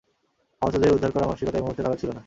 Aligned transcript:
আহতদের 0.61 0.95
উদ্ধার 0.95 1.11
করার 1.13 1.29
মানসিকতা 1.29 1.57
এ 1.57 1.63
মুহুর্তে 1.63 1.83
কারো 1.85 1.99
ছিল 2.01 2.09
না। 2.09 2.19